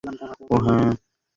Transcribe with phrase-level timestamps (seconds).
[0.51, 0.89] ওহ, হ্যাঁ!